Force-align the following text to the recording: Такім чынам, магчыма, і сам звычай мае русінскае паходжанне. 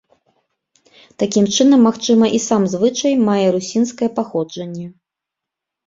Такім 1.23 1.45
чынам, 1.55 1.79
магчыма, 1.89 2.25
і 2.39 2.41
сам 2.47 2.61
звычай 2.73 3.13
мае 3.31 3.39
русінскае 3.55 4.09
паходжанне. 4.21 4.85